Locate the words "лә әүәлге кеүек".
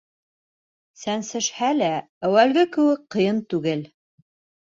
1.81-3.03